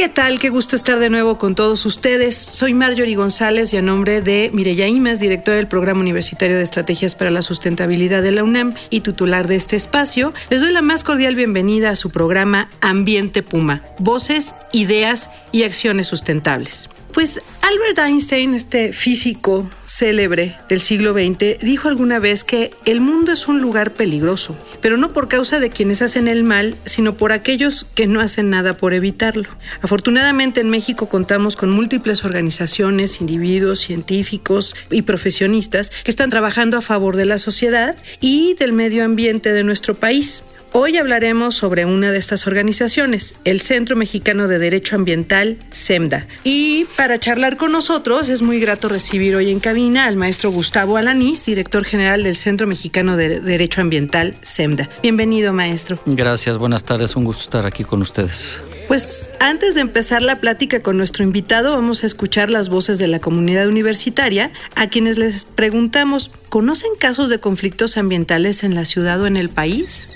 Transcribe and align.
¿Qué 0.00 0.08
tal? 0.08 0.38
Qué 0.38 0.48
gusto 0.48 0.76
estar 0.76 0.98
de 0.98 1.10
nuevo 1.10 1.36
con 1.36 1.54
todos 1.54 1.84
ustedes. 1.84 2.34
Soy 2.34 2.72
Marjorie 2.72 3.16
González 3.16 3.74
y 3.74 3.76
a 3.76 3.82
nombre 3.82 4.22
de 4.22 4.50
Mireya 4.54 4.88
Imes, 4.88 5.20
directora 5.20 5.58
del 5.58 5.68
Programa 5.68 6.00
Universitario 6.00 6.56
de 6.56 6.62
Estrategias 6.62 7.14
para 7.14 7.30
la 7.30 7.42
Sustentabilidad 7.42 8.22
de 8.22 8.30
la 8.30 8.42
UNAM 8.42 8.72
y 8.88 9.00
titular 9.00 9.46
de 9.46 9.56
este 9.56 9.76
espacio, 9.76 10.32
les 10.48 10.62
doy 10.62 10.72
la 10.72 10.80
más 10.80 11.04
cordial 11.04 11.34
bienvenida 11.34 11.90
a 11.90 11.96
su 11.96 12.08
programa 12.08 12.70
Ambiente 12.80 13.42
Puma, 13.42 13.84
Voces, 13.98 14.54
Ideas 14.72 15.28
y 15.52 15.64
Acciones 15.64 16.06
Sustentables. 16.06 16.88
Pues 17.12 17.40
Albert 17.62 17.98
Einstein, 17.98 18.54
este 18.54 18.92
físico 18.92 19.68
célebre 19.84 20.56
del 20.68 20.80
siglo 20.80 21.12
XX, 21.12 21.58
dijo 21.60 21.88
alguna 21.88 22.20
vez 22.20 22.44
que 22.44 22.70
el 22.84 23.00
mundo 23.00 23.32
es 23.32 23.48
un 23.48 23.60
lugar 23.60 23.94
peligroso, 23.94 24.56
pero 24.80 24.96
no 24.96 25.12
por 25.12 25.26
causa 25.26 25.58
de 25.58 25.70
quienes 25.70 26.02
hacen 26.02 26.28
el 26.28 26.44
mal, 26.44 26.76
sino 26.84 27.16
por 27.16 27.32
aquellos 27.32 27.84
que 27.94 28.06
no 28.06 28.20
hacen 28.20 28.48
nada 28.48 28.76
por 28.76 28.94
evitarlo. 28.94 29.48
Afortunadamente 29.82 30.60
en 30.60 30.70
México 30.70 31.08
contamos 31.08 31.56
con 31.56 31.70
múltiples 31.70 32.24
organizaciones, 32.24 33.20
individuos, 33.20 33.80
científicos 33.80 34.76
y 34.90 35.02
profesionistas 35.02 35.90
que 36.04 36.12
están 36.12 36.30
trabajando 36.30 36.78
a 36.78 36.82
favor 36.82 37.16
de 37.16 37.24
la 37.24 37.38
sociedad 37.38 37.96
y 38.20 38.54
del 38.54 38.72
medio 38.72 39.04
ambiente 39.04 39.52
de 39.52 39.64
nuestro 39.64 39.94
país. 39.96 40.44
Hoy 40.72 40.98
hablaremos 40.98 41.56
sobre 41.56 41.84
una 41.84 42.12
de 42.12 42.18
estas 42.18 42.46
organizaciones, 42.46 43.34
el 43.44 43.60
Centro 43.60 43.96
Mexicano 43.96 44.46
de 44.46 44.60
Derecho 44.60 44.94
Ambiental, 44.94 45.58
SEMDA. 45.72 46.28
Y 46.44 46.84
para 46.96 47.18
charlar 47.18 47.56
con 47.56 47.72
nosotros 47.72 48.28
es 48.28 48.42
muy 48.42 48.60
grato 48.60 48.88
recibir 48.88 49.34
hoy 49.34 49.50
en 49.50 49.58
cabina 49.58 50.06
al 50.06 50.14
maestro 50.14 50.52
Gustavo 50.52 50.96
Alanís, 50.96 51.44
director 51.44 51.84
general 51.84 52.22
del 52.22 52.36
Centro 52.36 52.68
Mexicano 52.68 53.16
de 53.16 53.40
Derecho 53.40 53.80
Ambiental, 53.80 54.36
SEMDA. 54.42 54.88
Bienvenido, 55.02 55.52
maestro. 55.52 55.98
Gracias, 56.06 56.56
buenas 56.56 56.84
tardes, 56.84 57.16
un 57.16 57.24
gusto 57.24 57.42
estar 57.42 57.66
aquí 57.66 57.82
con 57.82 58.00
ustedes. 58.02 58.60
Pues 58.86 59.30
antes 59.40 59.74
de 59.74 59.80
empezar 59.80 60.22
la 60.22 60.38
plática 60.38 60.82
con 60.82 60.96
nuestro 60.96 61.24
invitado, 61.24 61.72
vamos 61.72 62.04
a 62.04 62.06
escuchar 62.06 62.48
las 62.48 62.68
voces 62.68 63.00
de 63.00 63.08
la 63.08 63.18
comunidad 63.18 63.66
universitaria, 63.66 64.52
a 64.76 64.88
quienes 64.88 65.18
les 65.18 65.44
preguntamos, 65.44 66.30
¿conocen 66.48 66.90
casos 66.96 67.28
de 67.28 67.40
conflictos 67.40 67.96
ambientales 67.96 68.62
en 68.62 68.76
la 68.76 68.84
ciudad 68.84 69.20
o 69.20 69.26
en 69.26 69.36
el 69.36 69.48
país? 69.48 70.08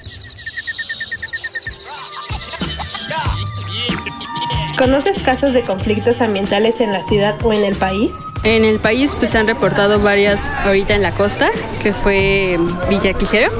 ¿Conoces 4.76 5.20
casos 5.20 5.52
de 5.52 5.62
conflictos 5.62 6.20
ambientales 6.20 6.80
en 6.80 6.90
la 6.90 7.00
ciudad 7.02 7.36
o 7.44 7.52
en 7.52 7.62
el 7.62 7.76
país? 7.76 8.12
En 8.42 8.64
el 8.64 8.80
país 8.80 9.14
pues 9.16 9.34
han 9.36 9.46
reportado 9.46 10.00
varias 10.00 10.40
ahorita 10.64 10.96
en 10.96 11.02
la 11.02 11.12
costa, 11.12 11.48
que 11.80 11.92
fue 11.92 12.58
Villa 12.90 13.12
Quijero, 13.12 13.52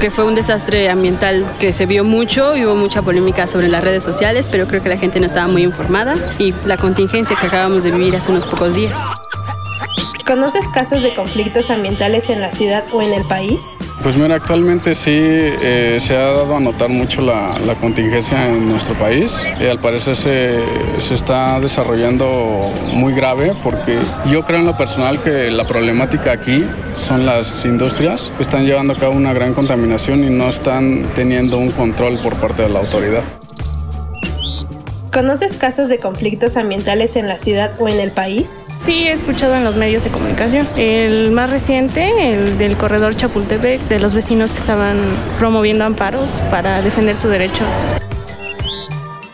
que 0.00 0.10
fue 0.10 0.24
un 0.24 0.34
desastre 0.34 0.88
ambiental 0.88 1.44
que 1.58 1.74
se 1.74 1.84
vio 1.84 2.04
mucho 2.04 2.56
y 2.56 2.64
hubo 2.64 2.74
mucha 2.74 3.02
polémica 3.02 3.46
sobre 3.46 3.68
las 3.68 3.84
redes 3.84 4.02
sociales, 4.02 4.48
pero 4.50 4.66
creo 4.66 4.82
que 4.82 4.88
la 4.88 4.96
gente 4.96 5.20
no 5.20 5.26
estaba 5.26 5.46
muy 5.46 5.62
informada 5.62 6.14
y 6.38 6.54
la 6.64 6.78
contingencia 6.78 7.36
que 7.38 7.46
acabamos 7.46 7.82
de 7.82 7.90
vivir 7.90 8.16
hace 8.16 8.30
unos 8.30 8.46
pocos 8.46 8.74
días. 8.74 8.94
¿Conoces 10.26 10.68
casos 10.68 11.02
de 11.02 11.14
conflictos 11.14 11.68
ambientales 11.68 12.30
en 12.30 12.40
la 12.40 12.50
ciudad 12.50 12.84
o 12.92 13.02
en 13.02 13.12
el 13.12 13.24
país? 13.24 13.60
Pues 14.02 14.16
mira, 14.16 14.34
actualmente 14.34 14.94
sí 14.94 15.10
eh, 15.12 15.98
se 16.00 16.16
ha 16.16 16.20
dado 16.20 16.56
a 16.56 16.60
notar 16.60 16.88
mucho 16.88 17.20
la, 17.20 17.58
contingencia 17.80 18.48
en 18.48 18.68
nuestro 18.68 18.94
país. 18.94 19.46
y 19.60 19.66
al 19.66 19.78
parecer 19.78 20.16
se, 20.16 20.58
se, 21.00 21.14
está 21.14 21.60
desarrollando 21.60 22.72
muy 22.94 23.12
grave 23.14 23.52
porque 23.62 23.98
yo 24.30 24.44
creo 24.44 24.60
en 24.60 24.66
lo 24.66 24.76
personal 24.76 25.20
que 25.20 25.50
la 25.50 25.64
problemática 25.64 26.32
aquí 26.32 26.64
son 26.96 27.26
las 27.26 27.64
industrias 27.64 28.32
que 28.36 28.42
están 28.42 28.64
llevando 28.64 28.94
a 28.94 28.96
cabo 28.96 29.14
una 29.14 29.34
gran 29.34 29.52
contaminación 29.54 30.24
y 30.24 30.30
no 30.30 30.48
están 30.48 31.04
teniendo 31.14 31.58
un 31.58 31.70
control 31.70 32.18
por 32.18 32.36
parte 32.36 32.62
de 32.62 32.70
la 32.70 32.80
autoridad. 32.80 33.39
¿Conoces 35.12 35.56
casos 35.56 35.88
de 35.88 35.98
conflictos 35.98 36.56
ambientales 36.56 37.16
en 37.16 37.26
la 37.26 37.36
ciudad 37.36 37.72
o 37.80 37.88
en 37.88 37.98
el 37.98 38.12
país? 38.12 38.64
Sí, 38.78 39.08
he 39.08 39.12
escuchado 39.12 39.56
en 39.56 39.64
los 39.64 39.74
medios 39.74 40.04
de 40.04 40.10
comunicación. 40.10 40.68
El 40.76 41.32
más 41.32 41.50
reciente, 41.50 42.32
el 42.32 42.58
del 42.58 42.76
corredor 42.76 43.16
Chapultepec, 43.16 43.80
de 43.88 43.98
los 43.98 44.14
vecinos 44.14 44.52
que 44.52 44.58
estaban 44.58 44.98
promoviendo 45.36 45.84
amparos 45.84 46.40
para 46.52 46.80
defender 46.80 47.16
su 47.16 47.28
derecho. 47.28 47.64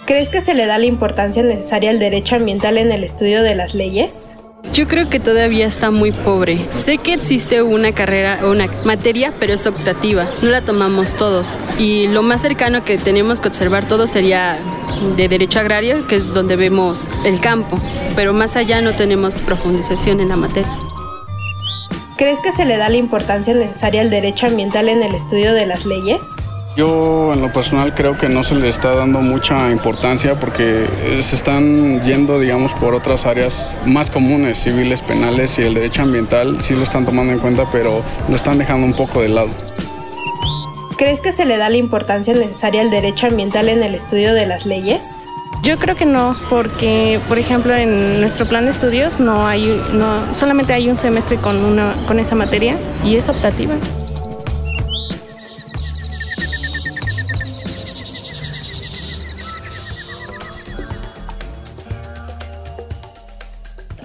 ¿Crees 0.07 0.31
que 0.31 0.41
se 0.41 0.55
le 0.55 0.65
da 0.65 0.79
la 0.79 0.87
importancia 0.87 1.43
necesaria 1.43 1.91
al 1.91 1.99
derecho 1.99 2.37
ambiental 2.37 2.79
en 2.79 2.91
el 2.91 3.05
estudio 3.05 3.43
de 3.43 3.55
las 3.55 3.75
leyes? 3.75 4.36
Yo 4.77 4.87
creo 4.87 5.09
que 5.09 5.21
todavía 5.21 5.67
está 5.67 5.91
muy 5.91 6.13
pobre. 6.13 6.69
Sé 6.71 6.99
que 6.99 7.15
existe 7.15 7.63
una 7.63 7.93
carrera, 7.93 8.41
una 8.45 8.69
materia, 8.85 9.33
pero 9.41 9.55
es 9.55 9.67
optativa. 9.67 10.27
No 10.43 10.51
la 10.51 10.61
tomamos 10.61 11.15
todos. 11.15 11.57
Y 11.79 12.09
lo 12.09 12.23
más 12.23 12.43
cercano 12.43 12.85
que 12.85 12.99
tenemos 12.99 13.41
que 13.41 13.49
observar 13.49 13.89
todos 13.89 14.11
sería 14.11 14.59
de 15.17 15.29
derecho 15.29 15.61
agrario, 15.61 16.07
que 16.07 16.17
es 16.17 16.35
donde 16.35 16.57
vemos 16.57 17.09
el 17.25 17.41
campo. 17.41 17.81
Pero 18.17 18.35
más 18.35 18.55
allá 18.55 18.83
no 18.83 18.95
tenemos 18.95 19.35
profundización 19.35 20.21
en 20.21 20.29
la 20.29 20.37
materia. 20.37 20.77
¿Crees 22.19 22.41
que 22.41 22.53
se 22.53 22.67
le 22.67 22.77
da 22.77 22.91
la 22.91 22.99
importancia 22.99 23.55
necesaria 23.55 24.03
al 24.03 24.11
derecho 24.11 24.47
ambiental 24.47 24.91
en 24.91 25.03
el 25.03 25.15
estudio 25.15 25.55
de 25.55 25.65
las 25.65 25.87
leyes? 25.87 26.21
Yo 26.77 27.33
en 27.33 27.41
lo 27.41 27.51
personal 27.51 27.95
creo 27.95 28.19
que 28.19 28.29
no 28.29 28.45
se 28.45 28.55
le 28.55 28.69
está 28.69 28.95
dando 28.95 29.23
mucha 29.23 29.71
importancia 29.71 30.39
porque 30.39 30.85
eh, 30.85 31.23
se 31.23 31.35
están 31.35 32.03
yendo, 32.05 32.39
digamos, 32.39 32.75
por 32.75 32.95
otras 32.95 33.25
áreas 33.25 33.67
más 33.87 34.11
comunes, 34.11 34.59
civiles, 34.59 35.01
penales 35.01 35.59
y 35.59 35.63
el 35.63 35.73
derecho 35.73 36.03
ambiental 36.03 36.61
sí 36.61 36.75
lo 36.75 36.83
están 36.83 37.07
tomando 37.07 37.33
en 37.33 37.39
cuenta, 37.39 37.65
pero 37.73 38.03
lo 38.29 38.37
están 38.37 38.59
dejando 38.59 38.87
un 38.87 38.93
poco 38.93 39.23
de 39.23 39.31
lado. 39.31 39.49
¿Crees 40.99 41.21
que 41.21 41.33
se 41.33 41.47
le 41.47 41.57
da 41.57 41.71
la 41.71 41.79
importancia 41.79 42.35
necesaria 42.35 42.83
al 42.83 42.91
derecho 42.91 43.27
ambiental 43.27 43.71
en 43.71 43.83
el 43.83 43.95
estudio 43.95 44.35
de 44.35 44.47
las 44.47 44.67
leyes? 44.67 45.01
Yo 45.63 45.79
creo 45.79 45.97
que 45.97 46.05
no, 46.05 46.37
porque 46.51 47.21
por 47.27 47.39
ejemplo 47.39 47.75
en 47.75 48.21
nuestro 48.21 48.47
plan 48.47 48.67
de 48.67 48.73
estudios 48.73 49.19
no 49.19 49.47
hay, 49.47 49.83
no, 49.95 50.35
solamente 50.35 50.75
hay 50.75 50.91
un 50.91 50.99
semestre 50.99 51.39
con 51.39 51.65
una, 51.65 51.95
con 52.07 52.21
esa 52.21 52.35
materia 52.35 52.77
y 53.03 53.17
es 53.17 53.31
optativa. 53.31 53.77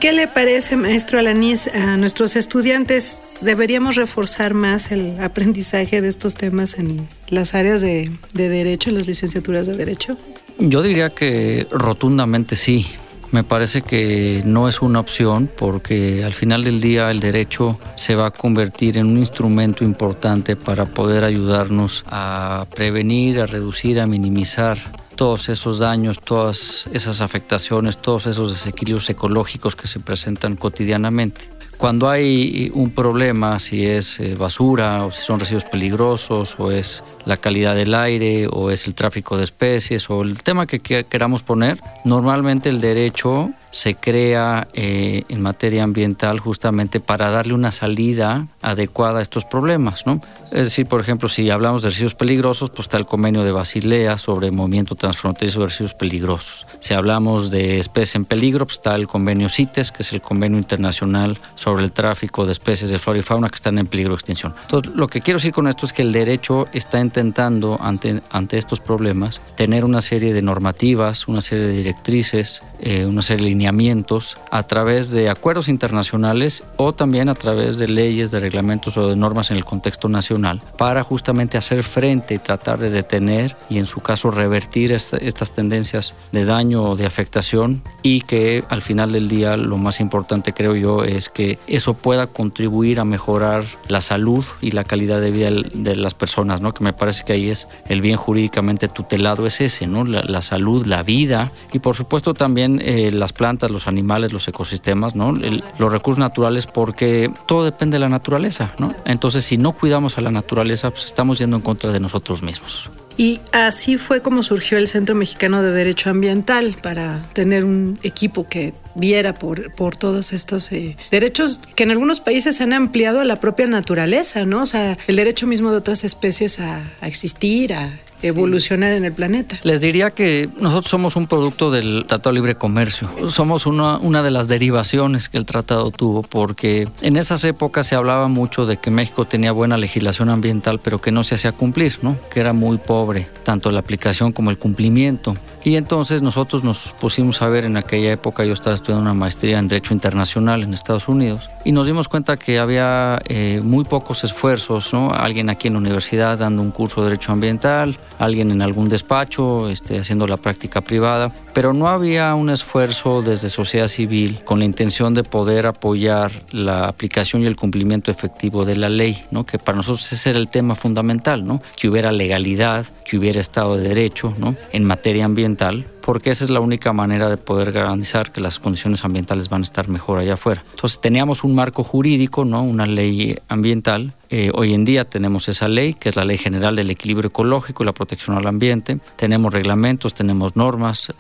¿Qué 0.02 0.14
le 0.14 0.28
parece, 0.28 0.78
maestro 0.78 1.20
Alanís, 1.20 1.68
a 1.68 1.96
nuestros 1.96 2.36
estudiantes? 2.36 3.22
¿Deberíamos 3.40 3.98
reforzar 3.98 4.56
más 4.56 4.92
el 4.92 5.20
aprendizaje 5.20 6.02
de 6.02 6.08
estos 6.08 6.34
temas 6.34 6.80
en 6.80 7.08
las 7.30 7.54
áreas 7.54 7.82
de, 7.82 8.10
derecho, 8.34 8.90
en 8.90 8.96
las 8.96 9.06
licenciaturas 9.06 9.68
de 9.68 9.78
derecho? 9.78 10.18
Yo 10.58 10.82
diría 10.82 11.12
que 11.12 11.68
rotundamente 11.70 12.56
sí. 12.56 12.88
Me 13.30 13.44
parece 13.44 13.84
que 13.84 14.42
no 14.44 14.68
es 14.68 14.82
una 14.82 15.00
opción 15.00 15.48
porque 15.56 16.24
al 16.24 16.34
final 16.34 16.64
del 16.64 16.82
día 16.82 17.12
el 17.12 17.20
derecho 17.20 17.80
se 17.94 18.16
va 18.16 18.26
a 18.26 18.32
convertir 18.32 18.98
en 18.98 19.06
un 19.06 19.20
instrumento 19.20 19.84
importante 19.84 20.56
para 20.56 20.88
poder 20.88 21.24
ayudarnos 21.24 22.04
a 22.08 22.66
prevenir, 22.74 23.40
a 23.40 23.46
reducir, 23.46 24.00
a 24.00 24.08
minimizar 24.08 24.80
todos 25.16 25.50
esos 25.50 25.80
daños, 25.80 26.20
todas 26.20 26.88
esas 26.94 27.22
afectaciones, 27.22 27.98
todos 27.98 28.28
esos 28.28 28.52
desequilibrios 28.52 29.10
ecológicos 29.10 29.76
que 29.76 29.88
se 29.88 30.00
presentan 30.00 30.56
cotidianamente. 30.56 31.50
Cuando 31.78 32.12
hay 32.12 32.72
un 32.76 32.92
problema, 32.92 33.58
si 33.58 33.88
es 33.88 34.20
eh, 34.20 34.36
basura 34.36 35.04
o 35.04 35.10
si 35.10 35.24
son 35.24 35.40
residuos 35.40 35.64
peligrosos 35.64 36.56
o 36.60 36.72
es 36.72 37.04
la 37.26 37.38
calidad 37.38 37.76
del 37.76 37.96
aire 37.96 38.48
o 38.52 38.70
es 38.70 38.86
el 38.86 38.94
tráfico 38.94 39.36
de 39.36 39.46
especies 39.46 40.08
o 40.12 40.22
el 40.22 40.44
tema 40.44 40.68
que 40.68 40.80
queramos 40.80 41.42
poner, 41.42 41.82
normalmente 42.06 42.70
el 42.70 42.80
derecho 42.80 43.50
se 43.72 43.96
crea 43.96 44.68
eh, 44.74 45.24
en 45.30 45.42
materia 45.42 45.84
ambiental 45.84 46.40
justamente 46.40 47.00
para 47.00 47.32
darle 47.32 47.54
una 47.54 47.72
salida 47.72 48.48
adecuada 48.62 49.20
a 49.20 49.22
estos 49.22 49.46
problemas. 49.46 50.04
Es 50.52 50.66
decir, 50.66 50.86
por 50.86 51.02
ejemplo, 51.02 51.30
si 51.30 51.50
hablamos 51.50 51.82
de 51.82 51.90
residuos 51.90 52.14
peligrosos, 52.14 52.70
pues 52.70 52.82
está 52.86 52.98
el 52.98 53.06
convenio 53.06 53.44
de 53.44 53.52
Basilea 53.52 54.18
sobre 54.18 54.52
movimiento 54.52 54.96
transfronterizo 54.96 55.62
de 55.62 55.68
residuos 55.68 55.94
peligrosos. 55.94 56.68
Si 56.80 56.94
hablamos 56.94 57.52
de 57.52 57.80
especies 57.80 58.16
en 58.16 58.26
peligro, 58.26 58.66
pues 58.66 58.78
está 58.78 58.96
el 58.96 59.08
convenio 59.08 59.50
CITES, 59.50 59.92
que 59.92 60.04
es 60.04 60.14
el 60.14 60.22
convenio 60.22 60.58
internacional 60.58 61.40
sobre 61.56 61.84
el 61.84 61.92
tráfico 61.92 62.46
de 62.46 62.52
especies 62.52 62.92
de 62.92 63.00
flora 63.00 63.20
y 63.20 63.22
fauna 63.22 63.50
que 63.50 63.56
están 63.56 63.78
en 63.78 63.88
peligro 63.88 64.12
de 64.12 64.16
extinción. 64.16 64.54
Entonces, 64.64 64.94
lo 64.94 65.08
que 65.08 65.22
quiero 65.22 65.38
decir 65.38 65.54
con 65.54 65.68
esto 65.68 65.86
es 65.86 65.94
que 65.94 66.02
el 66.02 66.12
derecho 66.12 66.68
está 66.74 67.00
intentando, 67.00 67.78
ante, 67.82 68.22
ante 68.30 68.58
estos 68.58 68.80
problemas, 68.82 69.42
tener 69.56 69.86
una 69.86 70.02
serie 70.02 70.34
de 70.34 70.42
normativas, 70.42 71.28
una 71.28 71.42
serie 71.42 71.66
de 71.66 71.74
directrices, 71.74 72.64
eh, 72.80 73.06
una 73.06 73.22
serie 73.22 73.46
de 73.46 73.52
lineamientos 73.62 74.38
a 74.50 74.64
través 74.64 75.12
de 75.12 75.30
acuerdos 75.30 75.70
internacionales 75.70 76.64
o 76.78 76.94
también 76.94 77.30
a 77.30 77.36
través 77.36 77.78
de 77.78 77.88
leyes, 77.88 78.32
de 78.32 78.40
reglamentos 78.40 78.98
o 78.98 79.08
de 79.08 79.16
normas 79.16 79.52
en 79.52 79.58
el 79.58 79.66
contexto 79.66 80.10
nacional 80.10 80.62
para 80.78 81.04
justamente 81.04 81.60
hacer 81.60 81.84
frente 81.84 82.34
y 82.34 82.40
tratar 82.40 82.80
de 82.80 82.90
detener 82.90 83.56
y 83.70 83.78
en 83.78 83.86
su 83.86 84.00
caso 84.00 84.32
revertir 84.32 84.92
estas 84.92 85.52
tendencias 85.52 86.16
de 86.32 86.46
daño 86.46 86.84
o 86.84 86.96
de 86.96 87.06
afectación 87.06 87.84
y 88.02 88.22
que 88.22 88.64
al 88.70 88.82
final 88.82 89.12
del 89.12 89.28
día 89.28 89.56
lo 89.56 89.78
más 89.78 90.00
importante 90.00 90.54
creo 90.54 90.76
yo 90.76 91.04
es 91.04 91.30
que 91.30 91.60
eso 91.68 91.94
pueda 91.94 92.26
contribuir 92.26 93.00
a 93.00 93.06
mejorar 93.06 93.64
la 93.88 94.02
salud 94.02 94.44
y 94.60 94.72
la 94.72 94.86
calidad 94.86 95.22
de 95.22 95.30
vida 95.30 95.52
de 95.52 95.96
las 95.96 96.16
personas, 96.16 96.62
¿no? 96.62 96.74
que 96.74 96.84
me 96.84 96.94
parece 96.94 97.24
que 97.24 97.34
ahí 97.34 97.50
es 97.50 97.68
el 97.88 98.02
bien 98.02 98.18
jurídicamente 98.18 98.88
tutelado 98.88 99.46
es 99.46 99.62
ese, 99.62 99.86
¿no? 99.86 100.04
la, 100.04 100.42
salud, 100.42 100.88
la 100.88 101.04
vida 101.04 101.52
y 101.72 101.80
por 101.80 101.96
supuesto 101.96 102.34
también 102.34 102.82
eh, 102.84 103.12
las 103.12 103.34
plantas, 103.34 103.51
los 103.70 103.88
animales, 103.88 104.34
los 104.34 104.48
ecosistemas, 104.48 105.16
¿no? 105.16 105.34
los 105.34 105.92
recursos 105.92 106.20
naturales 106.20 106.68
porque 106.68 107.32
todo 107.48 107.66
depende 107.66 107.96
de 107.96 108.00
la 108.00 108.10
naturaleza. 108.10 108.74
¿no? 108.78 108.94
Entonces 109.06 109.46
si 109.46 109.58
no 109.58 109.74
cuidamos 109.74 110.18
a 110.18 110.22
la 110.22 110.32
naturaleza 110.32 110.90
pues 110.92 111.06
estamos 111.06 111.40
yendo 111.40 111.58
en 111.58 111.64
contra 111.64 111.92
de 111.92 112.00
nosotros 112.00 112.42
mismos. 112.42 112.90
Y 113.18 113.40
así 113.52 113.98
fue 113.98 114.22
como 114.22 114.42
surgió 114.42 114.78
el 114.78 114.88
Centro 114.88 115.16
Mexicano 115.16 115.62
de 115.62 115.72
Derecho 115.72 116.10
Ambiental, 116.10 116.76
para 116.82 117.22
tener 117.34 117.66
un 117.66 118.00
equipo 118.04 118.48
que 118.48 118.74
viera 118.96 119.34
por, 119.34 119.96
todos 119.96 120.34
estos 120.34 120.72
eh, 120.72 120.98
derechos 121.12 121.60
que 121.76 121.84
en 121.84 121.92
algunos 121.92 122.22
países 122.22 122.56
se 122.56 122.64
han 122.64 122.74
ampliado 122.74 123.20
a 123.20 123.26
la 123.26 123.40
propia 123.40 123.68
naturaleza, 123.68 124.46
¿no? 124.46 124.64
O 124.64 124.66
sea, 124.66 124.98
el 125.08 125.16
derecho 125.16 125.46
mismo 125.46 125.72
de 125.72 125.78
otras 125.78 126.04
especies 126.04 126.60
a, 126.60 126.82
a 127.02 127.08
existir, 127.08 127.74
a 127.74 127.92
evolucionar 128.22 128.94
en 128.94 129.06
el 129.06 129.14
planeta. 129.14 129.60
Les 129.64 129.82
diría 129.82 130.12
que 130.12 130.50
nosotros 130.60 130.90
somos 130.90 131.16
un 131.16 131.28
producto 131.28 131.72
del 131.72 132.06
Tratado 132.08 132.32
de 132.32 132.36
Libre 132.36 132.56
Comercio. 132.56 133.10
Somos 133.30 133.66
una, 133.66 133.98
una 133.98 134.24
de 134.24 134.32
las 134.32 134.48
derivaciones 134.48 135.30
que 135.30 135.38
el 135.38 135.46
tratado 135.46 135.92
tuvo, 135.92 136.22
porque 136.22 136.88
en 137.02 137.18
esas 137.18 137.44
épocas 137.44 137.88
se 137.88 137.96
hablaba 137.96 138.28
mucho 138.28 138.66
de 138.66 138.78
que 138.78 138.92
México 138.92 139.26
tenía 139.26 139.52
buena 139.52 139.78
legislación 139.78 140.30
ambiental, 140.30 140.80
pero 140.84 141.00
que 141.02 141.12
no 141.12 141.24
se 141.24 141.36
hacía 141.36 141.52
cumplir, 141.52 142.00
¿no? 142.02 142.18
Que 142.32 142.40
era 142.40 142.54
muy 142.54 142.78
pobre, 142.78 143.28
tanto 143.44 143.72
la 143.72 143.80
aplicación 143.80 144.32
como 144.32 144.50
el 144.50 144.58
cumplimiento. 144.58 145.34
Y 145.64 145.76
entonces 145.76 146.22
nosotros 146.22 146.64
nos 146.64 146.94
pusimos 147.00 147.42
a 147.42 147.48
ver 147.48 147.66
en 147.66 147.78
aquella 147.78 148.12
época, 148.12 148.44
yo 148.44 148.54
estaba 148.54 148.76
estudiando 148.76 149.04
una 149.04 149.14
maestría 149.14 149.60
en 149.60 149.68
Derecho 149.68 149.94
Internacional 149.94 150.64
en 150.64 150.74
Estados 150.74 151.08
Unidos, 151.08 151.50
y 151.64 151.72
nos 151.72 151.86
dimos 151.86 152.08
cuenta 152.08 152.38
que 152.38 152.60
había 152.60 153.22
eh, 153.26 153.62
muy 153.64 153.84
pocos 153.84 154.24
esfuerzos, 154.24 154.94
¿no? 154.94 155.12
Alguien 155.12 155.50
aquí 155.50 155.68
en 155.68 155.74
la 155.74 155.80
universidad 155.80 156.40
dando 156.40 156.62
un 156.62 156.72
curso 156.72 157.02
de 157.02 157.10
Derecho 157.10 157.32
Ambiental, 157.32 157.98
alguien 158.20 158.52
en 158.52 158.62
algún 158.62 158.90
despacho 158.90 159.70
este, 159.70 160.00
haciendo 160.00 160.28
la 160.28 160.38
práctica 160.38 160.82
privada, 160.82 161.34
pero 161.54 161.74
no 161.74 161.90
había 161.90 162.34
un 162.36 162.50
esfuerzo 162.50 163.22
desde 163.22 163.50
sociedad 163.50 163.88
civil 163.88 164.42
con 164.44 164.60
la 164.60 164.66
intención 164.66 165.14
de 165.14 165.24
poder 165.24 165.68
apoyar 165.68 166.32
la 166.52 166.86
aplicación 166.86 167.44
y 167.44 167.46
el 167.46 167.56
cumplimiento 167.56 168.12
efectivo 168.12 168.66
de 168.66 168.76
la 168.76 168.90
ley, 168.90 169.26
¿no? 169.32 169.46
que 169.46 169.60
para 169.60 169.78
nosotros 169.78 170.12
ese 170.12 170.32
era 170.32 170.40
el 170.40 170.48
tema 170.48 170.76
fundamental, 170.76 171.46
¿no? 171.46 171.62
que 171.76 171.90
hubiera 171.90 172.12
legalidad, 172.12 172.86
que 173.06 173.18
hubiera 173.18 173.40
Estado 173.40 173.78
de 173.78 173.90
Derecho 173.90 174.34
¿no? 174.38 174.56
en 174.72 174.84
materia 174.86 175.26
ambiental 175.26 175.86
porque 176.02 176.32
esa 176.32 176.44
es 176.44 176.50
la 176.50 176.60
única 176.60 176.94
manera 176.94 177.30
de 177.30 177.38
poder 177.38 177.72
garantizar 177.72 178.32
que 178.32 178.42
las 178.42 178.60
condiciones 178.60 179.06
ambientales 179.06 179.50
van 179.50 179.62
a 179.62 179.64
estar 179.64 179.88
mejor 179.88 180.20
allá 180.20 180.34
afuera. 180.34 180.64
Entonces 180.72 181.00
teníamos 181.00 181.44
un 181.44 181.56
marco 181.56 181.84
jurídico, 181.84 182.44
¿no? 182.44 182.64
una 182.64 182.86
ley 182.86 183.38
ambiental. 183.48 184.14
Eh, 184.30 184.50
hoy 184.54 184.74
en 184.74 184.86
día 184.86 185.06
tenemos 185.06 185.50
esa 185.50 185.68
ley, 185.68 185.94
que 185.94 186.10
es 186.10 186.16
la 186.16 186.26
Ley 186.26 186.38
General 186.38 186.76
del 186.76 186.90
Equilibrio 186.90 187.28
Ecológico 187.28 187.84
y 187.84 187.86
la 187.86 187.94
Protección 187.94 188.38
al 188.38 188.48
Ambiente. 188.48 189.00
Tenemos 189.18 189.54
reglamentos, 189.54 190.14
tenemos 190.14 190.56
normas, 190.56 191.12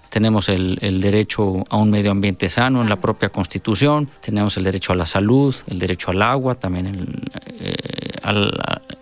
el, 0.49 1.01
derecho 1.01 1.63
a 1.69 1.77
un 1.77 1.89
medio 1.89 2.11
ambiente 2.11 2.49
sano 2.49 2.81
en 2.81 2.89
la 2.89 2.97
propia 2.97 3.29
Constitución, 3.29 4.09
tenemos 4.21 4.57
el 4.57 4.63
derecho 4.63 4.93
a 4.93 4.95
la 4.95 5.05
salud, 5.05 5.55
el 5.67 5.79
derecho 5.79 6.11
al 6.11 6.21
agua, 6.21 6.55
también 6.55 6.87
el, 6.87 7.07
eh, 7.59 7.75
al, 8.21 8.51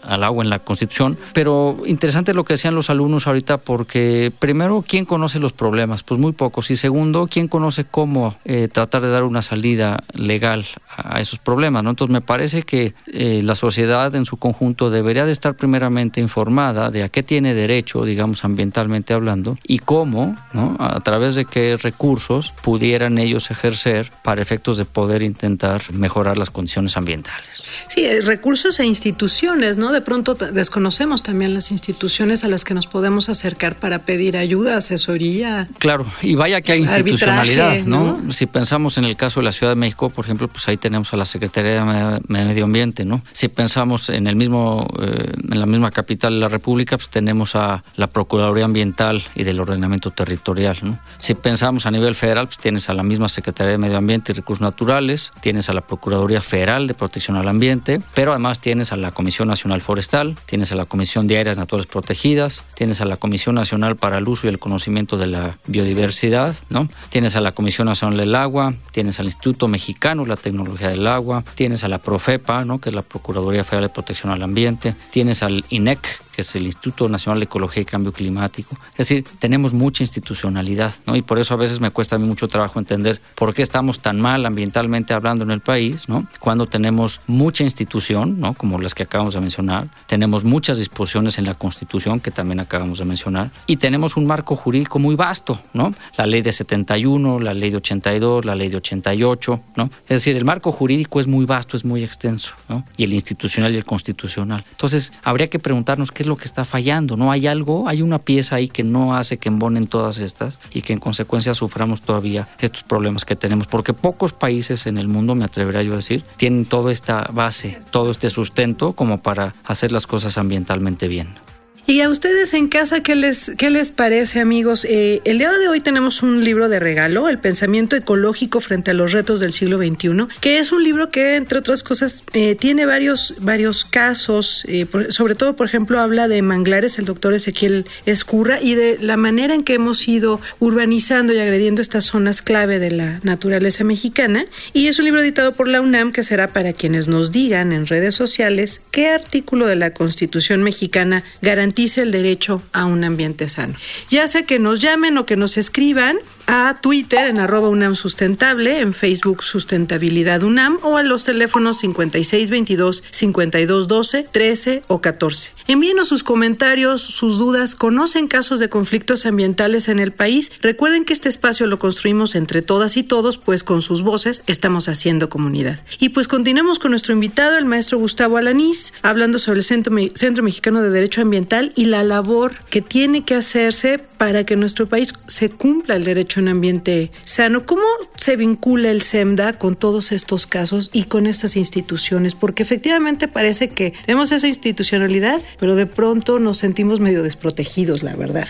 al 0.09 0.23
agua 0.23 0.43
en 0.43 0.49
la 0.49 0.59
Constitución. 0.59 1.17
Pero 1.33 1.77
interesante 1.85 2.33
lo 2.33 2.43
que 2.43 2.53
decían 2.53 2.75
los 2.75 2.89
alumnos 2.89 3.27
ahorita 3.27 3.57
porque 3.57 4.31
primero, 4.39 4.83
¿quién 4.85 5.05
conoce 5.05 5.39
los 5.39 5.53
problemas? 5.53 6.03
Pues 6.03 6.19
muy 6.19 6.31
pocos. 6.31 6.71
Y 6.71 6.75
segundo, 6.75 7.27
¿quién 7.29 7.47
conoce 7.47 7.85
cómo 7.85 8.35
eh, 8.45 8.67
tratar 8.71 9.01
de 9.01 9.09
dar 9.09 9.23
una 9.23 9.41
salida 9.41 10.03
legal 10.13 10.65
a 11.01 11.21
esos 11.21 11.39
problemas? 11.39 11.83
¿no? 11.83 11.91
Entonces 11.91 12.11
me 12.11 12.21
parece 12.21 12.63
que 12.63 12.93
eh, 13.07 13.41
la 13.43 13.55
sociedad 13.55 14.13
en 14.15 14.25
su 14.25 14.37
conjunto 14.37 14.89
debería 14.89 15.25
de 15.25 15.31
estar 15.31 15.55
primeramente 15.55 16.21
informada 16.21 16.91
de 16.91 17.03
a 17.03 17.09
qué 17.09 17.23
tiene 17.23 17.53
derecho, 17.53 18.03
digamos 18.05 18.43
ambientalmente 18.43 19.13
hablando, 19.13 19.57
y 19.63 19.79
cómo, 19.79 20.35
¿no? 20.53 20.75
a 20.79 20.99
través 21.01 21.35
de 21.35 21.45
qué 21.45 21.77
recursos 21.77 22.53
pudieran 22.61 23.17
ellos 23.17 23.51
ejercer 23.51 24.11
para 24.23 24.41
efectos 24.41 24.77
de 24.77 24.85
poder 24.85 25.21
intentar 25.21 25.81
mejorar 25.93 26.37
las 26.37 26.49
condiciones 26.49 26.97
ambientales. 26.97 27.63
Sí, 27.87 28.05
eh, 28.05 28.21
recursos 28.21 28.79
e 28.79 28.85
instituciones, 28.85 29.77
¿no? 29.77 29.91
De 29.91 30.01
pronto 30.01 30.35
desconocemos 30.35 31.23
también 31.23 31.53
las 31.53 31.71
instituciones 31.71 32.43
a 32.43 32.47
las 32.47 32.63
que 32.63 32.73
nos 32.73 32.87
podemos 32.87 33.29
acercar 33.29 33.75
para 33.75 33.99
pedir 33.99 34.37
ayuda, 34.37 34.77
asesoría. 34.77 35.67
Claro, 35.79 36.05
y 36.21 36.35
vaya 36.35 36.61
que 36.61 36.73
hay 36.73 36.81
institucionalidad, 36.81 37.83
¿no? 37.85 38.31
Si 38.31 38.45
pensamos 38.45 38.97
en 38.97 39.05
el 39.05 39.15
caso 39.15 39.39
de 39.39 39.45
la 39.45 39.51
Ciudad 39.51 39.73
de 39.73 39.75
México, 39.75 40.09
por 40.09 40.25
ejemplo, 40.25 40.47
pues 40.47 40.67
ahí 40.67 40.77
tenemos 40.77 40.88
a 40.89 41.17
la 41.17 41.25
Secretaría 41.25 41.83
de 41.85 42.21
Medio 42.27 42.65
Ambiente, 42.65 43.05
¿no? 43.05 43.21
Si 43.31 43.47
pensamos 43.47 44.09
en 44.09 44.27
el 44.27 44.35
mismo, 44.35 44.87
eh, 44.99 45.31
en 45.51 45.59
la 45.59 45.65
misma 45.65 45.91
capital 45.91 46.33
de 46.33 46.39
la 46.39 46.47
República, 46.47 46.97
pues 46.97 47.09
tenemos 47.09 47.55
a 47.55 47.83
la 47.95 48.07
Procuraduría 48.07 48.65
Ambiental 48.65 49.21
y 49.35 49.43
del 49.43 49.59
Ordenamiento 49.59 50.11
Territorial, 50.11 50.77
¿no? 50.81 50.99
Si 51.17 51.35
pensamos 51.35 51.85
a 51.85 51.91
nivel 51.91 52.15
federal, 52.15 52.47
pues 52.47 52.59
tienes 52.59 52.89
a 52.89 52.93
la 52.93 53.03
misma 53.03 53.29
Secretaría 53.29 53.71
de 53.71 53.77
Medio 53.77 53.97
Ambiente 53.97 54.31
y 54.31 54.35
Recursos 54.35 54.61
Naturales, 54.61 55.31
tienes 55.41 55.69
a 55.69 55.73
la 55.73 55.81
Procuraduría 55.81 56.41
Federal 56.41 56.87
de 56.87 56.93
Protección 56.93 57.37
al 57.37 57.47
Ambiente, 57.47 58.01
pero 58.13 58.31
además 58.31 58.59
tienes 58.59 58.91
a 58.91 58.97
la 58.97 59.11
Comisión 59.11 59.47
Nacional 59.47 59.81
Forestal, 59.81 60.35
tienes 60.45 60.71
a 60.71 60.75
la 60.75 60.85
Comisión 60.85 61.27
de 61.27 61.39
Áreas 61.39 61.57
Naturales 61.57 61.87
Protegidas, 61.87 62.63
tienes 62.75 62.99
a 63.01 63.05
la 63.05 63.17
Comisión 63.17 63.55
Nacional 63.55 63.95
para 63.95 64.17
el 64.17 64.27
Uso 64.27 64.47
y 64.47 64.49
el 64.49 64.59
Conocimiento 64.59 65.17
de 65.17 65.27
la 65.27 65.57
Biodiversidad, 65.67 66.55
¿no? 66.69 66.89
Tienes 67.09 67.35
a 67.35 67.41
la 67.41 67.53
Comisión 67.53 67.87
Nacional 67.87 68.17
del 68.17 68.35
Agua, 68.35 68.73
tienes 68.91 69.19
al 69.19 69.25
Instituto 69.25 69.67
Mexicano 69.67 70.23
de 70.23 70.29
la 70.29 70.35
Tecnología 70.35 70.78
del 70.87 71.05
Agua, 71.07 71.43
tienes 71.55 71.83
a 71.83 71.89
la 71.89 71.97
Profepa, 71.97 72.63
¿no? 72.63 72.79
Que 72.79 72.89
es 72.89 72.95
la 72.95 73.01
Procuraduría 73.01 73.63
Federal 73.63 73.89
de 73.89 73.93
Protección 73.93 74.31
al 74.31 74.41
Ambiente, 74.41 74.95
tienes 75.11 75.43
al 75.43 75.65
INEC, 75.69 75.99
que 76.39 76.43
es 76.43 76.55
el 76.55 76.67
Instituto 76.67 77.09
Nacional 77.09 77.41
de 77.41 77.43
Ecología 77.43 77.81
y 77.81 77.85
Cambio 77.85 78.13
Climático. 78.13 78.77
Es 78.91 79.09
decir, 79.09 79.25
tenemos 79.39 79.73
mucha 79.73 80.03
institucionalidad, 80.03 80.93
¿no? 81.05 81.17
Y 81.17 81.21
por 81.21 81.37
eso 81.37 81.53
a 81.53 81.57
veces 81.57 81.81
me 81.81 81.91
cuesta 81.91 82.15
a 82.15 82.19
mí 82.19 82.29
mucho 82.29 82.47
trabajo 82.47 82.79
entender 82.79 83.19
por 83.35 83.53
qué 83.53 83.61
estamos 83.61 83.99
tan 83.99 84.21
mal 84.21 84.45
ambientalmente 84.45 85.13
hablando 85.13 85.43
en 85.43 85.51
el 85.51 85.59
país, 85.59 86.07
¿no? 86.07 86.25
Cuando 86.39 86.65
tenemos 86.65 87.19
mucha 87.27 87.65
institución, 87.65 88.39
¿no? 88.39 88.53
Como 88.53 88.79
las 88.79 88.95
que 88.95 89.03
acabamos 89.03 89.33
de 89.33 89.41
mencionar, 89.41 89.89
tenemos 90.07 90.45
muchas 90.45 90.77
disposiciones 90.77 91.37
en 91.39 91.43
la 91.43 91.55
Constitución 91.55 92.21
que 92.21 92.31
también 92.31 92.61
acabamos 92.61 92.99
de 92.99 93.03
mencionar 93.03 93.51
y 93.67 93.75
tenemos 93.75 94.15
un 94.15 94.25
marco 94.25 94.55
jurídico 94.55 94.97
muy 94.97 95.15
vasto, 95.15 95.59
¿no? 95.73 95.93
La 96.17 96.25
ley 96.25 96.41
de 96.41 96.53
71, 96.53 97.39
la 97.39 97.53
ley 97.53 97.69
de 97.69 97.77
82, 97.77 98.45
la 98.45 98.55
ley 98.55 98.69
de 98.69 98.77
88, 98.77 99.61
¿no? 99.75 99.89
Es 100.03 100.09
decir, 100.21 100.37
el 100.37 100.45
marco 100.45 100.71
jurídico 100.71 101.19
es 101.19 101.27
muy 101.27 101.45
vasto, 101.45 101.75
es 101.75 101.83
muy 101.83 102.01
extenso, 102.01 102.53
¿no? 102.69 102.85
Y 102.95 103.03
el 103.03 103.11
institucional 103.11 103.73
y 103.73 103.75
el 103.75 103.83
constitucional. 103.83 104.63
Entonces, 104.71 105.11
habría 105.21 105.49
que 105.49 105.59
preguntarnos 105.59 106.13
qué 106.13 106.23
es 106.23 106.28
lo 106.29 106.37
que 106.37 106.45
está 106.45 106.63
fallando, 106.63 107.17
¿no? 107.17 107.31
Hay 107.31 107.47
algo, 107.47 107.87
hay 107.89 108.01
una 108.01 108.19
pieza 108.19 108.55
ahí 108.55 108.69
que 108.69 108.83
no 108.83 109.15
hace 109.15 109.37
que 109.37 109.49
embonen 109.49 109.87
todas 109.87 110.19
estas 110.19 110.59
y 110.73 110.81
que 110.81 110.93
en 110.93 110.99
consecuencia 110.99 111.53
suframos 111.53 112.01
todavía 112.01 112.47
estos 112.59 112.83
problemas 112.83 113.25
que 113.25 113.35
tenemos, 113.35 113.67
porque 113.67 113.93
pocos 113.93 114.33
países 114.33 114.87
en 114.87 114.97
el 114.97 115.07
mundo, 115.07 115.35
me 115.35 115.45
atrevería 115.45 115.83
yo 115.83 115.93
a 115.93 115.97
decir, 115.97 116.23
tienen 116.37 116.65
toda 116.65 116.91
esta 116.91 117.29
base, 117.33 117.79
todo 117.91 118.11
este 118.11 118.29
sustento 118.29 118.93
como 118.93 119.21
para 119.21 119.55
hacer 119.65 119.91
las 119.91 120.07
cosas 120.07 120.37
ambientalmente 120.37 121.07
bien. 121.07 121.48
Y 121.87 122.01
a 122.01 122.09
ustedes 122.09 122.53
en 122.53 122.67
casa, 122.67 123.01
¿qué 123.01 123.15
les, 123.15 123.51
qué 123.57 123.71
les 123.71 123.89
parece, 123.91 124.39
amigos? 124.39 124.85
Eh, 124.85 125.21
el 125.25 125.39
día 125.39 125.51
de 125.51 125.69
hoy 125.69 125.79
tenemos 125.79 126.21
un 126.21 126.43
libro 126.43 126.69
de 126.69 126.79
regalo, 126.79 127.29
El 127.29 127.39
pensamiento 127.39 127.95
ecológico 127.95 128.59
frente 128.59 128.91
a 128.91 128.93
los 128.93 129.11
retos 129.11 129.39
del 129.39 129.53
siglo 129.53 129.79
XXI, 129.79 130.27
que 130.39 130.59
es 130.59 130.71
un 130.71 130.83
libro 130.83 131.09
que, 131.09 131.35
entre 131.35 131.57
otras 131.57 131.81
cosas, 131.81 132.23
eh, 132.33 132.53
tiene 132.53 132.85
varios, 132.85 133.33
varios 133.39 133.85
casos, 133.85 134.65
eh, 134.67 134.85
sobre 135.09 135.33
todo, 135.33 135.55
por 135.55 135.65
ejemplo, 135.65 135.99
habla 135.99 136.27
de 136.27 136.43
manglares, 136.43 136.99
el 136.99 137.05
doctor 137.05 137.33
Ezequiel 137.33 137.85
Escurra, 138.05 138.61
y 138.61 138.75
de 138.75 138.99
la 139.01 139.17
manera 139.17 139.55
en 139.55 139.63
que 139.63 139.73
hemos 139.73 140.07
ido 140.07 140.39
urbanizando 140.59 141.33
y 141.33 141.39
agrediendo 141.39 141.81
estas 141.81 142.05
zonas 142.05 142.43
clave 142.43 142.77
de 142.77 142.91
la 142.91 143.19
naturaleza 143.23 143.83
mexicana. 143.83 144.45
Y 144.73 144.87
es 144.87 144.99
un 144.99 145.05
libro 145.05 145.21
editado 145.21 145.55
por 145.55 145.67
la 145.67 145.81
UNAM 145.81 146.11
que 146.11 146.21
será 146.21 146.53
para 146.53 146.73
quienes 146.73 147.07
nos 147.07 147.31
digan 147.31 147.71
en 147.71 147.87
redes 147.87 148.13
sociales 148.13 148.81
qué 148.91 149.09
artículo 149.09 149.65
de 149.65 149.75
la 149.75 149.91
Constitución 149.91 150.61
mexicana 150.61 151.23
garantiza 151.41 151.68
el 151.97 152.11
derecho 152.11 152.61
a 152.73 152.85
un 152.85 153.03
ambiente 153.03 153.47
sano. 153.47 153.73
Ya 154.09 154.27
sea 154.27 154.43
que 154.43 154.59
nos 154.59 154.81
llamen 154.81 155.17
o 155.17 155.25
que 155.25 155.37
nos 155.37 155.57
escriban 155.57 156.17
a 156.45 156.75
Twitter 156.81 157.27
en 157.27 157.39
arroba 157.39 157.69
UNAM 157.69 157.95
Sustentable, 157.95 158.79
en 158.79 158.93
Facebook 158.93 159.43
Sustentabilidad 159.43 160.43
UNAM 160.43 160.77
o 160.83 160.97
a 160.97 161.03
los 161.03 161.23
teléfonos 161.23 161.77
5622 161.79 163.03
5212 163.11 164.27
13 164.29 164.83
o 164.87 164.99
14. 164.99 165.53
Envíenos 165.67 166.09
sus 166.09 166.23
comentarios, 166.23 167.01
sus 167.01 167.37
dudas, 167.37 167.75
conocen 167.75 168.27
casos 168.27 168.59
de 168.59 168.69
conflictos 168.69 169.25
ambientales 169.25 169.87
en 169.87 169.99
el 169.99 170.11
país. 170.11 170.51
Recuerden 170.61 171.05
que 171.05 171.13
este 171.13 171.29
espacio 171.29 171.67
lo 171.67 171.79
construimos 171.79 172.35
entre 172.35 172.61
todas 172.61 172.97
y 172.97 173.03
todos, 173.03 173.37
pues 173.37 173.63
con 173.63 173.81
sus 173.81 174.01
voces 174.01 174.43
estamos 174.47 174.89
haciendo 174.89 175.29
comunidad. 175.29 175.79
Y 175.99 176.09
pues 176.09 176.27
continuemos 176.27 176.79
con 176.79 176.91
nuestro 176.91 177.13
invitado, 177.13 177.57
el 177.57 177.65
maestro 177.65 177.99
Gustavo 177.99 178.37
Alanís, 178.37 178.93
hablando 179.01 179.39
sobre 179.39 179.59
el 179.59 179.63
Centro, 179.63 179.95
Centro 180.15 180.43
Mexicano 180.43 180.81
de 180.81 180.89
Derecho 180.89 181.21
Ambiental 181.21 181.58
y 181.75 181.85
la 181.85 182.03
labor 182.03 182.53
que 182.69 182.81
tiene 182.81 183.23
que 183.23 183.35
hacerse 183.35 183.99
para 184.19 184.43
que 184.43 184.55
en 184.55 184.59
nuestro 184.59 184.85
país 184.85 185.13
se 185.27 185.49
cumpla 185.49 185.95
el 185.95 186.03
derecho 186.03 186.39
a 186.39 186.43
un 186.43 186.49
ambiente 186.49 187.09
sano. 187.23 187.65
¿Cómo 187.65 187.83
se 188.17 188.35
vincula 188.35 188.91
el 188.91 189.01
SEMDA 189.01 189.53
con 189.53 189.75
todos 189.75 190.11
estos 190.11 190.45
casos 190.45 190.89
y 190.91 191.05
con 191.05 191.25
estas 191.25 191.55
instituciones? 191.55 192.35
Porque 192.35 192.61
efectivamente 192.61 193.29
parece 193.29 193.69
que 193.69 193.93
tenemos 194.05 194.33
esa 194.33 194.47
institucionalidad, 194.47 195.41
pero 195.57 195.75
de 195.75 195.85
pronto 195.85 196.37
nos 196.37 196.57
sentimos 196.57 196.99
medio 196.99 197.23
desprotegidos, 197.23 198.03
la 198.03 198.13
verdad. 198.17 198.45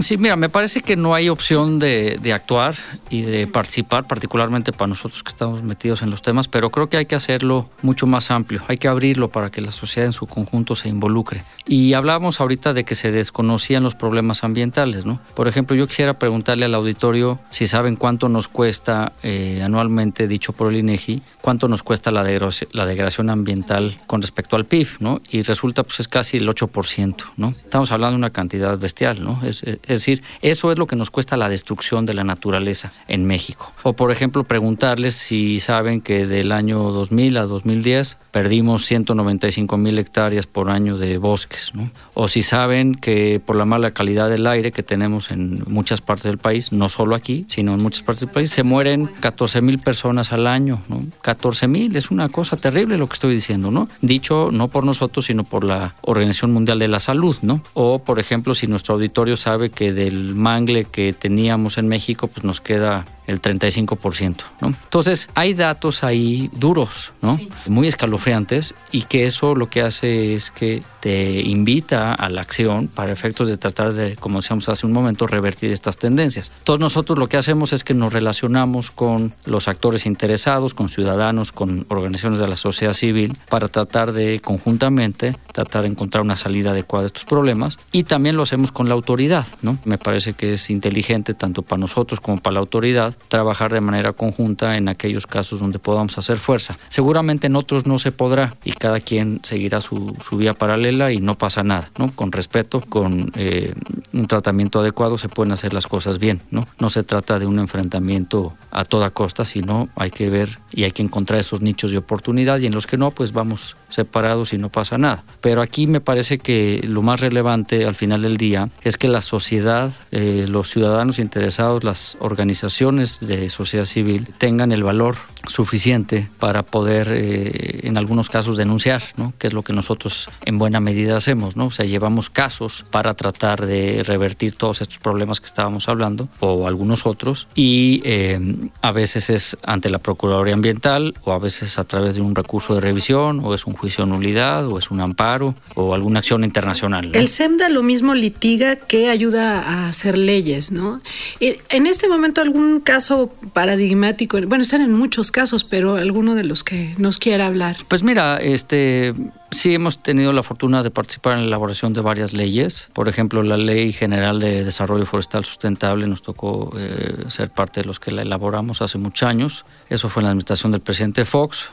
Sí, 0.00 0.16
mira, 0.16 0.34
me 0.34 0.48
parece 0.48 0.80
que 0.80 0.96
no 0.96 1.14
hay 1.14 1.28
opción 1.28 1.78
de, 1.78 2.18
de 2.20 2.32
actuar 2.32 2.74
y 3.08 3.22
de 3.22 3.46
participar, 3.46 4.08
particularmente 4.08 4.72
para 4.72 4.88
nosotros 4.88 5.22
que 5.22 5.28
estamos 5.28 5.62
metidos 5.62 6.02
en 6.02 6.10
los 6.10 6.22
temas, 6.22 6.48
pero 6.48 6.70
creo 6.70 6.88
que 6.88 6.96
hay 6.96 7.06
que 7.06 7.14
hacerlo 7.14 7.68
mucho 7.82 8.08
más 8.08 8.32
amplio, 8.32 8.62
hay 8.66 8.78
que 8.78 8.88
abrirlo 8.88 9.28
para 9.28 9.50
que 9.50 9.60
la 9.60 9.70
sociedad 9.70 10.06
en 10.06 10.12
su 10.12 10.26
conjunto 10.26 10.74
se 10.74 10.88
involucre. 10.88 11.44
Y 11.64 11.92
hablábamos 11.92 12.40
ahorita 12.40 12.74
de 12.74 12.84
que 12.84 12.96
se 12.96 13.12
desconocían 13.12 13.84
los 13.84 13.94
problemas 13.94 14.42
ambientales. 14.42 15.06
¿no? 15.06 15.11
Por 15.34 15.48
ejemplo, 15.48 15.76
yo 15.76 15.86
quisiera 15.86 16.18
preguntarle 16.18 16.64
al 16.64 16.74
auditorio 16.74 17.38
si 17.50 17.66
saben 17.66 17.96
cuánto 17.96 18.28
nos 18.28 18.48
cuesta 18.48 19.12
eh, 19.22 19.62
anualmente, 19.64 20.28
dicho 20.28 20.52
por 20.52 20.70
el 20.70 20.78
INEGI, 20.78 21.22
cuánto 21.40 21.68
nos 21.68 21.82
cuesta 21.82 22.10
la, 22.10 22.22
la 22.22 22.86
degradación 22.86 23.30
ambiental 23.30 23.96
con 24.06 24.22
respecto 24.22 24.56
al 24.56 24.64
PIB, 24.64 24.88
¿no? 25.00 25.20
Y 25.30 25.42
resulta 25.42 25.82
pues 25.82 26.00
es 26.00 26.08
casi 26.08 26.36
el 26.36 26.48
8%, 26.48 27.16
¿no? 27.36 27.50
Estamos 27.50 27.92
hablando 27.92 28.12
de 28.12 28.18
una 28.18 28.30
cantidad 28.30 28.78
bestial, 28.78 29.22
¿no? 29.22 29.40
Es, 29.44 29.62
es 29.62 29.80
decir, 29.86 30.22
eso 30.40 30.70
es 30.72 30.78
lo 30.78 30.86
que 30.86 30.96
nos 30.96 31.10
cuesta 31.10 31.36
la 31.36 31.48
destrucción 31.48 32.06
de 32.06 32.14
la 32.14 32.24
naturaleza 32.24 32.92
en 33.08 33.26
México. 33.26 33.72
O 33.82 33.94
por 33.94 34.10
ejemplo, 34.10 34.44
preguntarles 34.44 35.14
si 35.14 35.60
saben 35.60 36.00
que 36.00 36.26
del 36.26 36.52
año 36.52 36.78
2000 36.90 37.36
a 37.36 37.46
2010 37.46 38.16
perdimos 38.30 38.86
195 38.86 39.76
mil 39.76 39.98
hectáreas 39.98 40.46
por 40.46 40.70
año 40.70 40.96
de 40.96 41.18
bosques, 41.18 41.72
¿no? 41.74 41.90
O 42.14 42.28
si 42.28 42.42
saben 42.42 42.94
que 42.94 43.40
por 43.44 43.56
la 43.56 43.64
mala 43.64 43.90
calidad 43.90 44.30
del 44.30 44.46
aire 44.46 44.72
que 44.72 44.82
tenemos 44.82 45.01
en 45.30 45.64
muchas 45.66 46.00
partes 46.00 46.24
del 46.24 46.38
país, 46.38 46.72
no 46.72 46.88
solo 46.88 47.14
aquí, 47.14 47.44
sino 47.48 47.74
en 47.74 47.82
muchas 47.82 48.02
partes 48.02 48.20
del 48.20 48.30
país, 48.30 48.50
se 48.50 48.62
mueren 48.62 49.08
14 49.20 49.60
mil 49.60 49.78
personas 49.78 50.32
al 50.32 50.46
año, 50.46 50.82
¿no? 50.88 51.04
14 51.22 51.68
mil, 51.68 51.96
es 51.96 52.10
una 52.10 52.28
cosa 52.28 52.56
terrible 52.56 52.98
lo 52.98 53.06
que 53.06 53.14
estoy 53.14 53.34
diciendo, 53.34 53.70
¿no? 53.70 53.88
Dicho 54.00 54.50
no 54.52 54.68
por 54.68 54.84
nosotros, 54.84 55.26
sino 55.26 55.44
por 55.44 55.64
la 55.64 55.94
Organización 56.02 56.52
Mundial 56.52 56.78
de 56.78 56.88
la 56.88 57.00
Salud, 57.00 57.36
¿no? 57.42 57.62
O, 57.74 58.00
por 58.00 58.18
ejemplo, 58.18 58.54
si 58.54 58.66
nuestro 58.66 58.94
auditorio 58.94 59.36
sabe 59.36 59.70
que 59.70 59.92
del 59.92 60.34
mangle 60.34 60.84
que 60.84 61.12
teníamos 61.12 61.78
en 61.78 61.88
México, 61.88 62.28
pues 62.28 62.44
nos 62.44 62.60
queda 62.60 63.04
el 63.26 63.40
35%, 63.40 64.36
¿no? 64.60 64.68
Entonces, 64.68 65.28
hay 65.34 65.54
datos 65.54 66.02
ahí 66.02 66.50
duros, 66.52 67.12
¿no? 67.22 67.38
Muy 67.66 67.88
escalofriantes 67.88 68.74
y 68.90 69.02
que 69.02 69.26
eso 69.26 69.54
lo 69.54 69.68
que 69.68 69.82
hace 69.82 70.34
es 70.34 70.50
que 70.50 70.80
te 71.00 71.40
invita 71.40 72.14
a 72.14 72.28
la 72.28 72.40
acción 72.40 72.88
para 72.88 73.12
efectos 73.12 73.48
de 73.48 73.56
tratar 73.56 73.92
de, 73.92 74.16
como 74.16 74.40
decíamos 74.40 74.68
hace 74.68 74.86
un 74.86 74.91
momento, 74.92 75.26
revertir 75.26 75.72
estas 75.72 75.96
tendencias. 75.96 76.52
Todos 76.64 76.80
nosotros 76.80 77.18
lo 77.18 77.28
que 77.28 77.36
hacemos 77.36 77.72
es 77.72 77.84
que 77.84 77.94
nos 77.94 78.12
relacionamos 78.12 78.90
con 78.90 79.34
los 79.46 79.68
actores 79.68 80.06
interesados, 80.06 80.74
con 80.74 80.88
ciudadanos, 80.88 81.52
con 81.52 81.86
organizaciones 81.88 82.38
de 82.38 82.48
la 82.48 82.56
sociedad 82.56 82.92
civil 82.92 83.36
para 83.48 83.68
tratar 83.68 84.12
de 84.12 84.40
conjuntamente 84.40 85.34
tratar 85.52 85.82
de 85.82 85.88
encontrar 85.88 86.22
una 86.22 86.36
salida 86.36 86.70
adecuada 86.70 87.04
a 87.04 87.06
estos 87.06 87.24
problemas 87.24 87.78
y 87.92 88.04
también 88.04 88.36
lo 88.36 88.42
hacemos 88.42 88.72
con 88.72 88.88
la 88.88 88.94
autoridad, 88.94 89.46
¿no? 89.60 89.78
Me 89.84 89.98
parece 89.98 90.32
que 90.32 90.54
es 90.54 90.70
inteligente 90.70 91.34
tanto 91.34 91.62
para 91.62 91.78
nosotros 91.78 92.20
como 92.20 92.38
para 92.38 92.54
la 92.54 92.60
autoridad 92.60 93.14
trabajar 93.28 93.72
de 93.72 93.80
manera 93.80 94.12
conjunta 94.12 94.76
en 94.76 94.88
aquellos 94.88 95.26
casos 95.26 95.60
donde 95.60 95.78
podamos 95.78 96.18
hacer 96.18 96.38
fuerza. 96.38 96.78
Seguramente 96.88 97.46
en 97.46 97.56
otros 97.56 97.86
no 97.86 97.98
se 97.98 98.12
podrá 98.12 98.54
y 98.64 98.72
cada 98.72 99.00
quien 99.00 99.40
seguirá 99.42 99.80
su, 99.80 100.16
vía 100.32 100.54
paralela 100.54 101.12
y 101.12 101.20
no 101.20 101.36
pasa 101.36 101.62
nada, 101.62 101.90
¿no? 101.98 102.10
Con 102.14 102.32
respeto, 102.32 102.80
con 102.80 103.30
eh, 103.36 103.74
un 104.12 104.26
tratamiento 104.26 104.81
adecuado 104.82 105.18
se 105.18 105.28
pueden 105.28 105.52
hacer 105.52 105.72
las 105.72 105.86
cosas 105.86 106.18
bien, 106.18 106.40
¿no? 106.50 106.66
No 106.78 106.90
se 106.90 107.02
trata 107.02 107.38
de 107.38 107.46
un 107.46 107.58
enfrentamiento 107.58 108.54
a 108.70 108.84
toda 108.84 109.10
costa, 109.10 109.44
sino 109.44 109.88
hay 109.96 110.10
que 110.10 110.30
ver 110.30 110.58
y 110.72 110.84
hay 110.84 110.92
que 110.92 111.02
encontrar 111.02 111.40
esos 111.40 111.62
nichos 111.62 111.90
de 111.90 111.98
oportunidad 111.98 112.60
y 112.60 112.66
en 112.66 112.74
los 112.74 112.86
que 112.86 112.96
no, 112.96 113.10
pues 113.10 113.32
vamos 113.32 113.76
separados 113.92 114.52
y 114.52 114.58
no 114.58 114.68
pasa 114.68 114.98
nada. 114.98 115.24
Pero 115.40 115.62
aquí 115.62 115.86
me 115.86 116.00
parece 116.00 116.38
que 116.38 116.80
lo 116.84 117.02
más 117.02 117.20
relevante 117.20 117.84
al 117.84 117.94
final 117.94 118.22
del 118.22 118.36
día 118.36 118.68
es 118.82 118.96
que 118.96 119.08
la 119.08 119.20
sociedad, 119.20 119.92
eh, 120.10 120.46
los 120.48 120.70
ciudadanos 120.70 121.18
interesados, 121.18 121.84
las 121.84 122.16
organizaciones, 122.20 123.20
de 123.20 123.48
sociedad 123.50 123.84
civil 123.84 124.28
tengan 124.38 124.72
el 124.72 124.82
valor 124.82 125.16
suficiente 125.46 126.28
para 126.38 126.62
poder 126.62 127.08
eh, 127.12 127.80
en 127.82 127.96
algunos 127.96 128.28
casos 128.28 128.56
denunciar, 128.56 129.02
¿no? 129.16 129.32
que 129.38 129.48
es 129.48 129.52
lo 129.52 129.62
que 129.62 129.72
nosotros 129.72 130.28
en 130.44 130.58
buena 130.58 130.80
medida 130.80 131.16
hacemos, 131.16 131.56
¿no? 131.56 131.66
O 131.66 131.70
sea, 131.70 131.84
llevamos 131.84 132.30
casos 132.30 132.84
para 132.90 133.14
tratar 133.14 133.66
de 133.66 134.02
revertir 134.04 134.54
todos 134.54 134.80
estos 134.80 134.98
problemas 134.98 135.40
que 135.40 135.46
estábamos 135.46 135.88
hablando 135.88 136.28
o 136.40 136.66
algunos 136.66 137.06
otros 137.06 137.48
y 137.54 138.02
eh, 138.04 138.38
a 138.80 138.92
veces 138.92 139.30
es 139.30 139.56
ante 139.64 139.90
la 139.90 139.98
Procuraduría 139.98 140.54
Ambiental 140.54 141.14
o 141.24 141.32
a 141.32 141.38
veces 141.38 141.78
a 141.78 141.84
través 141.84 142.14
de 142.14 142.20
un 142.20 142.34
recurso 142.34 142.74
de 142.74 142.80
revisión 142.80 143.40
o 143.42 143.54
es 143.54 143.66
un 143.66 143.74
juicio 143.82 144.04
de 144.04 144.12
nulidad 144.12 144.68
o 144.68 144.78
es 144.78 144.92
un 144.92 145.00
amparo 145.00 145.56
o 145.74 145.92
alguna 145.92 146.20
acción 146.20 146.44
internacional. 146.44 147.10
El 147.14 147.26
SEMDA 147.26 147.68
lo 147.68 147.82
mismo 147.82 148.14
litiga 148.14 148.76
que 148.76 149.10
ayuda 149.10 149.60
a 149.60 149.88
hacer 149.88 150.16
leyes, 150.16 150.70
¿no? 150.70 151.00
En 151.40 151.86
este 151.88 152.08
momento 152.08 152.40
algún 152.40 152.78
caso 152.78 153.34
paradigmático, 153.52 154.38
bueno, 154.46 154.62
están 154.62 154.82
en 154.82 154.92
muchos 154.92 155.32
casos, 155.32 155.64
pero 155.64 155.96
alguno 155.96 156.36
de 156.36 156.44
los 156.44 156.62
que 156.62 156.94
nos 156.96 157.18
quiera 157.18 157.46
hablar. 157.46 157.76
Pues 157.88 158.04
mira, 158.04 158.36
este 158.36 159.14
sí 159.50 159.74
hemos 159.74 160.00
tenido 160.00 160.32
la 160.32 160.44
fortuna 160.44 160.84
de 160.84 160.92
participar 160.92 161.34
en 161.34 161.40
la 161.40 161.46
elaboración 161.48 161.92
de 161.92 162.02
varias 162.02 162.32
leyes. 162.34 162.88
Por 162.92 163.08
ejemplo, 163.08 163.42
la 163.42 163.56
Ley 163.56 163.92
General 163.92 164.38
de 164.38 164.62
Desarrollo 164.62 165.04
Forestal 165.06 165.44
Sustentable 165.44 166.06
nos 166.06 166.22
tocó 166.22 166.72
eh, 166.78 167.24
ser 167.26 167.50
parte 167.50 167.80
de 167.80 167.86
los 167.86 167.98
que 167.98 168.12
la 168.12 168.22
elaboramos 168.22 168.80
hace 168.80 168.98
muchos 168.98 169.28
años. 169.28 169.64
Eso 169.88 170.08
fue 170.08 170.20
en 170.20 170.26
la 170.26 170.30
administración 170.30 170.70
del 170.70 170.82
presidente 170.82 171.24
Fox. 171.24 171.64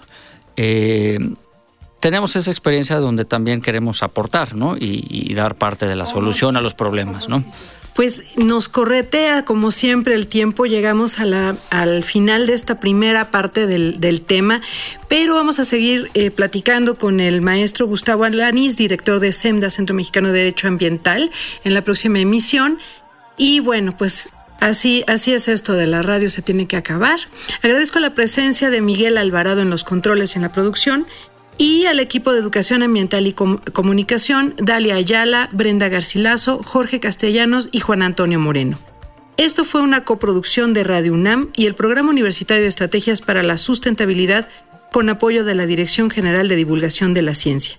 Eh, 0.57 1.19
tenemos 1.99 2.35
esa 2.35 2.51
experiencia 2.51 2.97
donde 2.97 3.25
también 3.25 3.61
queremos 3.61 4.03
aportar 4.03 4.55
¿no? 4.55 4.77
y, 4.77 5.05
y 5.09 5.33
dar 5.33 5.55
parte 5.55 5.87
de 5.87 5.95
la 5.95 6.05
solución 6.05 6.57
a 6.57 6.61
los 6.61 6.73
problemas. 6.73 7.29
¿no? 7.29 7.43
pues 7.99 8.37
nos 8.37 8.69
corretea 8.69 9.43
como 9.43 9.71
siempre 9.71 10.13
el 10.15 10.27
tiempo, 10.27 10.65
llegamos 10.65 11.19
a 11.19 11.25
la, 11.25 11.53
al 11.69 12.05
final 12.05 12.47
de 12.47 12.53
esta 12.53 12.79
primera 12.79 13.29
parte 13.29 13.67
del, 13.67 14.21
tema, 14.21 14.61
pero 15.09 15.35
vamos 15.35 15.59
a 15.59 15.65
seguir 15.65 16.09
eh, 16.13 16.31
platicando 16.31 16.95
con 16.95 17.19
el 17.19 17.41
maestro 17.41 17.87
Gustavo 17.87 18.23
Alanis, 18.23 18.77
director 18.77 19.19
de 19.19 19.33
SEMDA, 19.33 19.69
Centro 19.69 19.97
Mexicano 19.97 20.29
de 20.29 20.39
Derecho 20.39 20.69
Ambiental, 20.69 21.29
en 21.65 21.73
la 21.73 21.83
próxima 21.83 22.19
emisión. 22.19 22.79
Y 23.35 23.59
bueno, 23.59 23.97
pues 23.97 24.29
Así, 24.61 25.05
así 25.07 25.33
es 25.33 25.47
esto 25.47 25.71
de 25.71 25.87
la 25.87 26.01
radio, 26.01 26.29
se 26.29 26.41
tiene 26.41 26.67
que 26.67 26.75
acabar. 26.75 27.17
Agradezco 27.63 27.99
la 27.99 28.13
presencia 28.13 28.69
de 28.69 28.81
Miguel 28.81 29.17
Alvarado 29.17 29.61
en 29.61 29.69
los 29.69 29.85
controles 29.85 30.35
y 30.35 30.37
en 30.37 30.41
la 30.41 30.51
producción 30.51 31.07
y 31.59 31.85
al 31.85 31.99
equipo 31.99 32.31
de 32.31 32.39
Educación 32.39 32.81
Ambiental 32.81 33.27
y 33.27 33.33
Comunicación, 33.33 34.55
Dalia 34.57 34.95
Ayala, 34.95 35.49
Brenda 35.51 35.89
Garcilaso, 35.89 36.63
Jorge 36.63 37.01
Castellanos 37.01 37.67
y 37.73 37.81
Juan 37.81 38.01
Antonio 38.01 38.39
Moreno. 38.39 38.79
Esto 39.35 39.65
fue 39.65 39.81
una 39.81 40.05
coproducción 40.05 40.73
de 40.73 40.85
Radio 40.85 41.13
UNAM 41.13 41.49
y 41.55 41.65
el 41.65 41.75
Programa 41.75 42.09
Universitario 42.09 42.63
de 42.63 42.69
Estrategias 42.69 43.19
para 43.21 43.43
la 43.43 43.57
Sustentabilidad 43.57 44.47
con 44.91 45.09
apoyo 45.09 45.43
de 45.43 45.53
la 45.53 45.65
Dirección 45.65 46.09
General 46.09 46.47
de 46.47 46.55
Divulgación 46.55 47.13
de 47.13 47.23
la 47.23 47.35
Ciencia. 47.35 47.77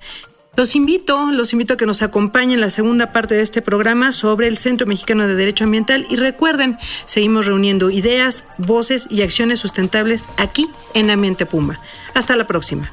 Los 0.56 0.76
invito, 0.76 1.30
los 1.30 1.54
invito 1.54 1.74
a 1.74 1.76
que 1.78 1.86
nos 1.86 2.02
acompañen 2.02 2.56
en 2.56 2.60
la 2.60 2.70
segunda 2.70 3.12
parte 3.12 3.34
de 3.34 3.40
este 3.40 3.62
programa 3.62 4.12
sobre 4.12 4.46
el 4.46 4.58
Centro 4.58 4.86
Mexicano 4.86 5.26
de 5.26 5.36
Derecho 5.36 5.64
Ambiental 5.64 6.06
y 6.10 6.16
recuerden, 6.16 6.76
seguimos 7.06 7.46
reuniendo 7.46 7.88
ideas, 7.90 8.44
voces 8.58 9.06
y 9.10 9.22
acciones 9.22 9.58
sustentables 9.58 10.28
aquí 10.36 10.68
en 10.92 11.08
Ambiente 11.10 11.46
Puma. 11.46 11.80
Hasta 12.12 12.36
la 12.36 12.46
próxima. 12.46 12.92